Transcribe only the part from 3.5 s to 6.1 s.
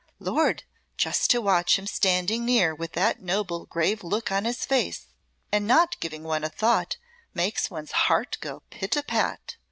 grave look on his face, and not